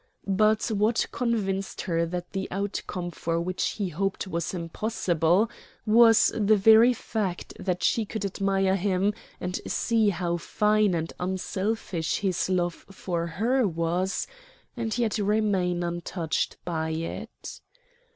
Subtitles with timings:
[0.25, 5.47] But what convinced her that the outcome for which he hoped was impossible,
[5.85, 12.17] was the very fact that she could admire him, and see how fine and unselfish
[12.17, 14.25] his love for her was,
[14.75, 17.61] and yet remain untouched by it.